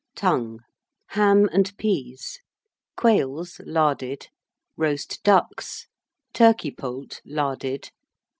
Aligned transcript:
Tongue. 0.15 0.61
Ham 1.09 1.45
and 1.53 1.77
Peas. 1.77 2.39
Quails, 2.97 3.61
larded. 3.67 4.29
Roast 4.75 5.21
Ducks. 5.21 5.85
Turkey 6.33 6.71
Poult, 6.71 7.21
larded. 7.23 7.91